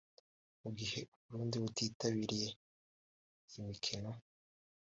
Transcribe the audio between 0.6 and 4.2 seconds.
mu gihe u Burundi butitabiriye iyi mikino